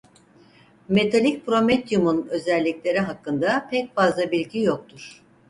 Metalik 0.89 1.45
prometyumun 1.45 2.27
özellikleri 2.29 2.99
hakkında 2.99 3.67
pek 3.71 3.95
fazla 3.95 4.31
bilgi 4.31 4.59
yoktur. 4.59 5.23